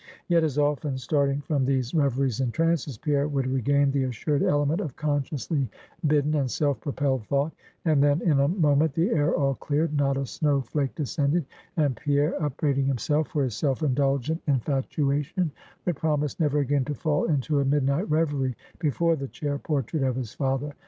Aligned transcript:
Yet 0.29 0.43
as 0.43 0.57
often 0.57 0.97
starting 0.97 1.41
from 1.41 1.63
these 1.63 1.93
reveries 1.93 2.39
and 2.39 2.51
trances, 2.51 2.97
Pierre 2.97 3.27
would 3.27 3.45
regain 3.45 3.91
the 3.91 4.05
assured 4.05 4.41
element 4.41 4.81
of 4.81 4.95
consciously 4.95 5.69
bidden 6.07 6.33
and 6.33 6.49
self 6.49 6.81
propelled 6.81 7.23
thought; 7.27 7.51
and 7.85 8.01
then 8.01 8.19
in 8.23 8.39
a 8.39 8.47
moment 8.47 8.95
the 8.95 9.11
air 9.11 9.35
all 9.35 9.53
cleared, 9.53 9.93
not 9.95 10.17
a 10.17 10.25
snow 10.25 10.61
flake 10.61 10.95
descended, 10.95 11.45
and 11.77 11.97
Pierre, 11.97 12.33
upbraiding 12.43 12.87
himself 12.87 13.27
for 13.27 13.43
his 13.43 13.55
self 13.55 13.83
indulgent 13.83 14.41
infatuation, 14.47 15.51
would 15.85 15.97
promise 15.97 16.39
never 16.39 16.57
again 16.57 16.83
to 16.85 16.95
fall 16.95 17.25
into 17.25 17.59
a 17.59 17.65
midnight 17.65 18.09
revery 18.09 18.55
before 18.79 19.15
the 19.15 19.27
chair 19.27 19.59
portrait 19.59 20.01
of 20.01 20.15
his 20.15 20.33
father. 20.33 20.73